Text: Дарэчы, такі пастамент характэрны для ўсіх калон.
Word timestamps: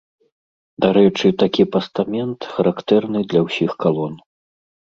Дарэчы, 0.85 1.27
такі 1.43 1.63
пастамент 1.75 2.39
характэрны 2.57 3.19
для 3.35 3.39
ўсіх 3.47 3.71
калон. 3.87 4.13